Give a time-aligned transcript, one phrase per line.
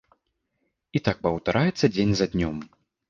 [0.99, 2.57] І так паўтараецца дзень за днём.